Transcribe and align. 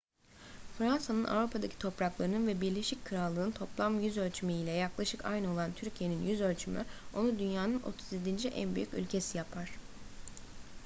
fransa'nın 0.77 1.23
avrupa'daki 1.23 1.77
topraklarının 1.79 2.47
ve 2.47 2.61
birleşik 2.61 3.05
krallık'ın 3.05 3.51
toplam 3.51 3.99
yüzölçümü 3.99 4.53
ile 4.53 4.71
yaklaşık 4.71 5.25
aynı 5.25 5.53
olan 5.53 5.73
türkiye'nin 5.73 6.23
yüzölçümü 6.23 6.85
onu 7.13 7.39
dünyanın 7.39 7.79
37. 7.81 8.47
en 8.47 8.75
büyük 8.75 8.93
ülkesi 8.93 9.37
yapar 9.37 9.71